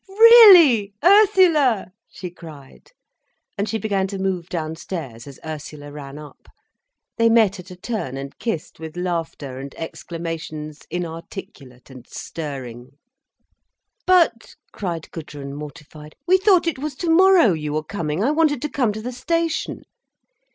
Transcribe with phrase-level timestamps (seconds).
[0.09, 2.89] "Really—Ursula!" she cried.
[3.55, 6.47] And she began to move downstairs as Ursula ran up.
[7.17, 12.97] They met at a turn and kissed with laughter and exclamations inarticulate and stirring.
[14.07, 16.15] "But!" cried Gudrun, mortified.
[16.25, 18.23] "We thought it was tomorrow you were coming!
[18.23, 19.83] I wanted to come to the station."